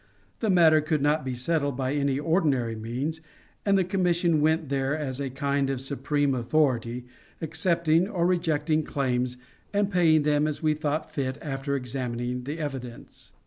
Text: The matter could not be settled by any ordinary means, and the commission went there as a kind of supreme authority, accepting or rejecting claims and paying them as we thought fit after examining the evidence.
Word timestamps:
The 0.39 0.49
matter 0.49 0.81
could 0.81 1.03
not 1.03 1.23
be 1.23 1.35
settled 1.35 1.77
by 1.77 1.93
any 1.93 2.17
ordinary 2.19 2.75
means, 2.75 3.21
and 3.67 3.77
the 3.77 3.83
commission 3.83 4.41
went 4.41 4.69
there 4.69 4.97
as 4.97 5.19
a 5.19 5.29
kind 5.29 5.69
of 5.69 5.79
supreme 5.79 6.33
authority, 6.33 7.05
accepting 7.39 8.07
or 8.09 8.25
rejecting 8.25 8.81
claims 8.81 9.37
and 9.71 9.91
paying 9.91 10.23
them 10.23 10.47
as 10.47 10.63
we 10.63 10.73
thought 10.73 11.13
fit 11.13 11.37
after 11.39 11.75
examining 11.75 12.45
the 12.45 12.57
evidence. 12.57 13.31